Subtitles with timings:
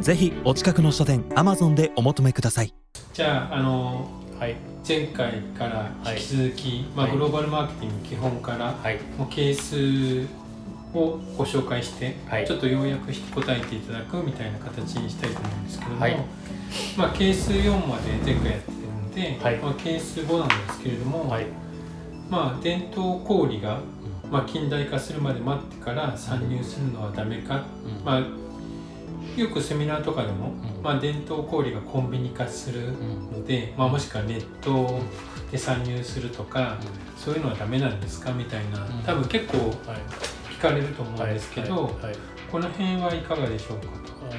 [0.00, 2.72] ぜひお近くの書店アマゾンでお求めください。
[3.12, 4.56] じゃああのはい。
[4.88, 8.98] 前回から引き続き、まあ、はいグローバルマーケティング基本から、はい。
[9.18, 10.26] もうケース
[10.94, 12.46] をご紹介して、はい。
[12.46, 16.16] ちょっと要約して答えていただくみたいな形にしたいと思うんですけども、はい。
[16.96, 19.56] まあ、ケース4まで前回やってるので、はい。
[19.58, 21.46] まあ、ケース5なんですけれども、はい。
[22.30, 23.80] まあ、伝統小売が、
[24.30, 28.04] まあ、近代化するまで待ってから参入するのはダメか、うん。
[28.04, 28.24] まあ、
[29.36, 30.82] よくセミナーとかでも、うん。
[30.82, 33.32] まあ、伝統小売がコンビニ化するうん。
[33.40, 35.00] ので、まあ、もしくはネット
[35.50, 36.78] で参入するとか、
[37.16, 39.02] そういうのはダメなんですかみたいな、うん。
[39.04, 39.70] 多分結構はい。
[40.54, 41.98] 聞かれると思うんですけど、
[42.52, 43.86] この辺はいかがでしょうか
[44.22, 44.30] あの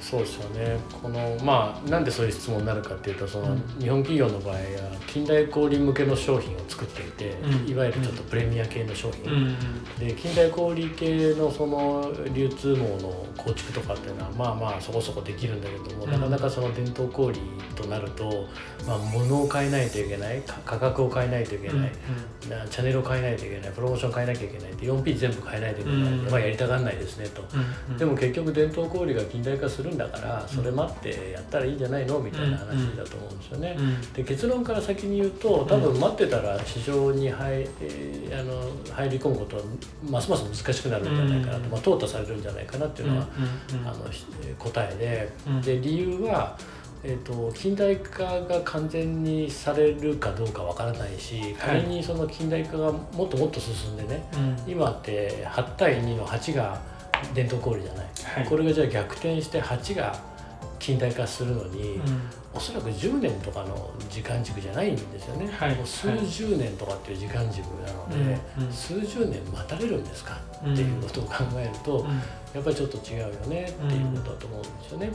[0.00, 0.78] そうですよね。
[1.02, 3.62] このまあなんでそういう質問になるかっていうとその、うん。
[3.78, 4.60] 日本企業の場合は
[5.06, 7.70] 近代小売向けの商品を作っていて、うん。
[7.70, 9.30] いわゆるちょっとプレミア系の商品、と。
[9.30, 9.56] うん。
[9.98, 16.10] で近代小売系のその流通網の構築とかっていうのはまあまあそこそこできるんだけども、うん。
[16.10, 17.34] なかなかその伝統小売
[17.74, 18.46] となると、
[18.86, 21.92] まあ、物を変えないといけないか価格を変えないといけない、
[22.48, 26.30] なチャンネルを変えないといけないプロモーション変えなきゃいけないって 4P 全部変えないといけない、うん。
[26.30, 27.42] まあ、やりたがらないですねと。
[27.90, 27.96] うん。
[27.96, 32.18] でも結局伝統小売が近代化するんだからそれ待ってやったらいいんじゃないの？
[32.20, 33.76] みたいな話だと思うんですよね。
[33.78, 34.12] うん。
[34.12, 39.62] で結論から先に言うと多分待ってたら市場に入,、えーあの入り込むことは
[40.08, 41.70] ますます難しくなるんじゃないかなと、うん。
[41.70, 43.26] まあ、淘汰されるんじゃないかなっていうのは、
[43.86, 44.24] あのひ
[44.58, 45.60] 答えで,、うん。
[45.62, 46.56] で理由は、
[47.02, 54.28] えー、と近代化が完全にされるかどうかわからないし仮にその近代化がもっともっと進んでね
[54.66, 54.72] うん。
[54.72, 56.80] 今って8対2の8が
[57.34, 58.46] 伝統小売じゃない、はい。
[58.46, 60.18] これがじゃあ逆転して8が
[60.80, 62.02] 近代化するのに、うん。
[62.52, 65.74] おそらく10年とかの時間軸じゃないんですよね、はい。
[65.76, 68.72] もう数十年とかっていう時間軸なので、うんうん。
[68.72, 72.08] 数十年待たれるんですかっていうことを考えると、うん。
[72.52, 75.12] やっぱりちょっと違うよねっていうことだと思うんですよね。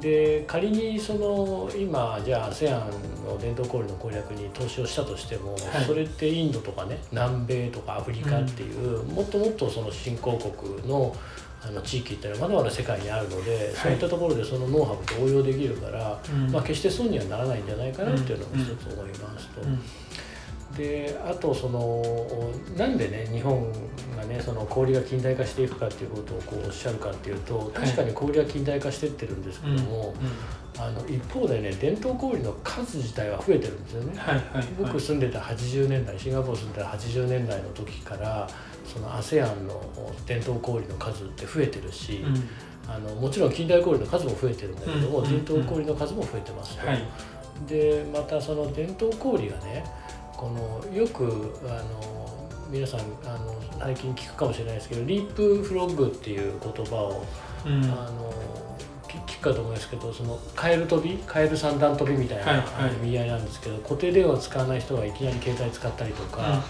[0.00, 2.80] で仮にその今じゃあ ASEAN
[3.24, 5.84] の伝統小売の攻略に投資をしたとしても、はい。
[5.86, 11.14] それってインドとかね南米とかアフリカっていう、もっともっとその新興国の
[11.62, 16.52] あの地域っていうのはまだまだ世界にあるので、そういったところでそのノウハウと応用できるから、うん。
[16.52, 19.62] まあ、決して損にはならないんじゃないかなっていうのが一つ思いますと。
[19.62, 19.80] うん。
[20.76, 22.02] であとその
[22.76, 23.72] なんでね日本
[24.16, 30.14] がねその氷が近代化していくかっていうことをこうおっしゃるかっていうと確かに氷は近代化してってるんですけども、
[30.78, 34.18] あの一方でね伝統小売の数自体は増えてるんですよね。
[34.18, 34.66] はいはいはい。
[34.78, 38.48] 僕住んでた80年代シンガポール住んでた80年代の時から
[38.84, 39.80] その ASEAN の
[40.26, 42.48] 伝統小売の数って増えてるし、うん。
[42.88, 46.86] あのもちろん近代小売の数も増えてるんだけども、うん伝統小売の数も増えてますと。
[46.86, 47.02] はい。
[47.66, 49.84] でまたその伝統小売がね
[50.36, 51.24] このよく
[51.66, 57.24] あの皆さんあの最近聞くかもしれないですけどリープフロッグっていう言葉を、
[57.64, 57.84] うん。
[57.84, 58.32] あの
[59.36, 62.64] 聞聞くかと思いますけどそのカエル飛びカエル三段飛びみたいな、
[63.02, 66.64] 意味合いなんですけど固定電話を使わない人がいきなり携帯使ったりとか、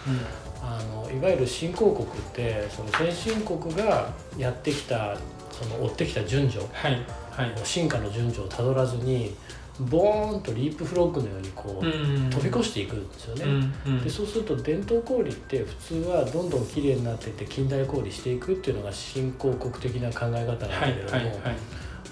[0.62, 5.16] あのいわゆる新興国ってその先進国がやってきた
[5.50, 6.92] その追ってきた順序はい
[7.30, 7.52] はい。
[7.64, 9.34] 進化の順序をたどらずに
[9.78, 13.44] ボーンとリープフロッグのようにこう、うん飛び越していくんですよね。
[13.44, 14.02] うんうん。
[14.02, 21.56] でそうすると伝統小売って普通はどんどん綺麗になっていって近代小売していくっていうのが新興国的な考え方なんだはいけれども、はいはい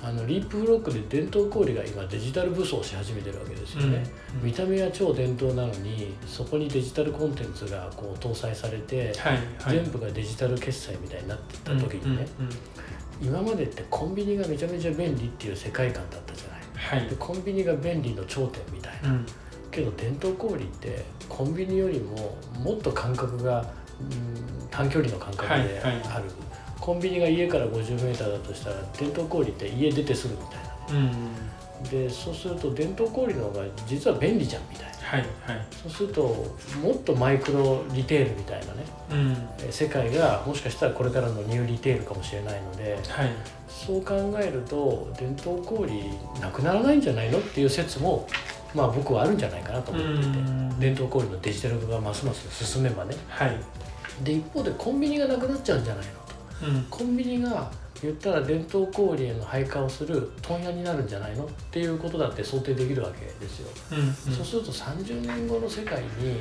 [0.03, 4.05] あのリープフロックで伝統小売が今デジタル武装し始めてるわけですよね。
[4.41, 4.47] うん。
[4.47, 9.77] 見た目は超伝統なのにそこにデジタルコンテンツがこう搭載されて、はいはい。
[9.82, 13.43] 全部がデジタル決済みたいになってった時にね、うんうんうん。
[13.44, 17.00] 今までってコンビニがめちゃめちゃ便利っていう世界観だったじゃない。
[17.00, 17.08] はい。
[17.08, 19.26] でコンビニが便利の頂点みたいな、うん。
[19.70, 23.64] けど伝統小売ってコンビニよりももっと感覚が、
[24.00, 25.94] うん、短距離の感覚である、はい。
[25.94, 26.25] はい
[26.84, 30.54] コンビニが家から 50m だとしたら伝統小売って家出てすぐみた
[30.92, 31.00] いな。
[31.00, 31.88] うん。
[31.88, 34.94] でそうすると伝統小売の方が実は便利じゃんみたいな。
[34.98, 35.66] はいはい。
[35.82, 36.20] そうすると
[36.82, 38.84] もっとマイクロリテールみたいなね。
[39.12, 39.36] うん。
[39.66, 43.30] え世界がもしかしたらこれからのニューリテールかもしれないのではい。
[43.66, 45.88] そう考えると伝統小売
[46.40, 48.28] なくならないんじゃないのっていう説も
[48.75, 50.26] まあ僕はあるんじゃないかなと思っていて。
[50.26, 50.78] うん。
[50.78, 53.14] 伝統小売のデジタル化がますます進めばね。
[53.28, 53.56] はい。
[54.22, 56.24] で一方でコンビニがなくなっちゃうんじゃないの？
[56.90, 57.70] コンビニが
[58.02, 63.69] 言ったら伝統小売への配下をする問屋になるんじゃないのっていうことだって想定できるわけですよ。
[63.93, 66.40] うんうんそうすると30年後の世界に、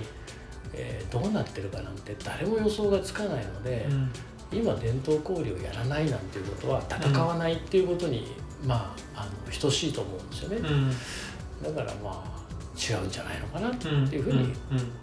[0.73, 4.11] えーどうなってるかなんて誰も予想がつかないので、うん
[4.51, 8.27] 今伝統小売をやらないなんていうことは戦わないっていうことに、
[8.63, 10.57] まああの等しいと思うんですよね。
[10.57, 10.91] うん
[11.63, 12.43] だからまあ
[12.77, 14.53] 違うんじゃないのかなってうんいうふうにうん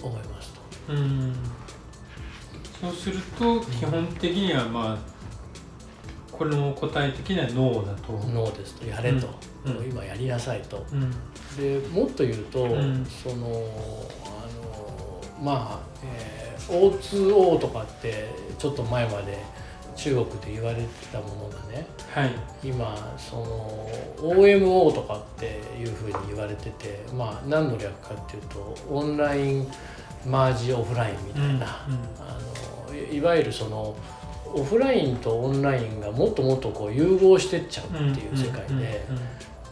[0.03, 0.53] 思います
[0.87, 0.93] と。
[0.93, 1.35] うんうん
[2.81, 5.10] そうすると基本的にはまあ
[6.41, 8.15] この答え的にはノーだと。
[8.15, 9.29] ノーですとやれと、
[9.67, 9.77] うん。
[9.77, 9.91] うん。
[9.91, 10.87] 今やりなさいと。
[10.91, 11.11] うん。
[11.55, 13.05] でもっと言うと、ん。
[13.05, 13.49] そのあ
[14.57, 18.29] のまあ、えー O2O とかって
[18.59, 19.37] ちょっと前まで
[19.97, 22.31] 中国で言われてたものがねはい。
[22.63, 29.67] 今その OMO とかっていうふうに言われててまあ何の略かっていうとオンライン
[30.25, 31.53] マージオフラインみたいな、うん。
[31.53, 31.67] うん。
[32.19, 32.39] あ
[32.89, 33.95] のいいわゆるその
[34.55, 39.07] オフラインとオンラインがもっともっとこう融合してっちゃうっていう世界で。
[39.11, 39.19] うん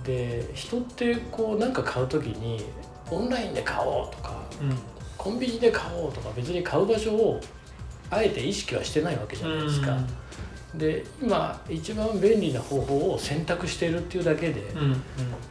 [0.09, 2.65] で人ってこうなんか買う時に
[3.11, 4.79] オンラインで買おうとかうん
[5.19, 7.41] コンビニで買おうとか別に買う場所を
[8.09, 9.99] あえて意識はしてないわけじゃないですか。
[10.75, 15.03] で今一番便利な方法を選択しているっていうだけで、うんうん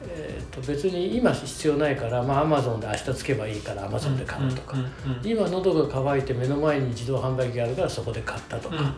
[0.08, 4.92] えー、と別に今必要ないから、まあ、Amazon で明日つけばいいから Amazon で買うとか、うんうんうん
[5.24, 8.94] 今喉が渇いて目の前に自動販売機があるからそこで買ったとか、うん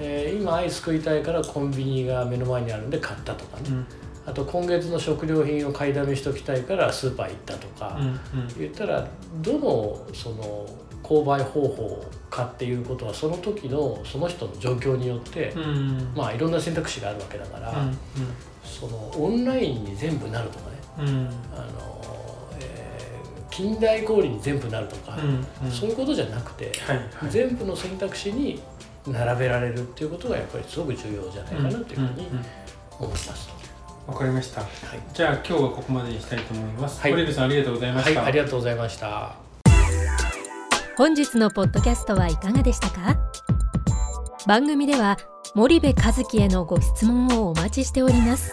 [0.00, 3.86] えー今アイス食いたいからコンビニが目の前にあるんで買ったとかね、うん
[4.24, 8.20] あと今月の食料品を買いだめしときたいからスーパー行ったとか、うん
[8.56, 9.08] 言ったら
[9.40, 10.64] どのその
[11.02, 16.12] 購買方法かっていうことはその時のその人の状況によって、うんうん。
[16.16, 17.98] まあいろんな選択肢があるわけだから、うん。
[18.62, 21.06] そのオンラインに全部なるとかねうん。
[21.06, 22.00] うんあの、
[22.60, 23.02] えー
[23.50, 25.70] 近代小売に全部なるとか、うんうん。
[25.70, 27.06] そういうことじゃなくて、はいはい。
[27.28, 28.62] 全部の選択肢に
[29.06, 32.28] 並べられるっていうことがやっぱりすごく重要じゃないかなというふうに
[32.98, 33.48] 思います。
[34.06, 34.10] と。
[34.10, 34.62] わかりました。
[34.62, 34.70] はい。
[35.12, 36.98] じゃあ今日はここまでにしたいと思います。
[37.02, 37.10] はい。
[37.12, 39.34] 堀部さんありがとうございまはい、したありがとうございました。
[40.96, 43.18] 本日のポッドキャストはいかがでしたか？
[44.46, 45.18] 番組では
[45.54, 48.52] 森部和樹へのご質問をお待ちしております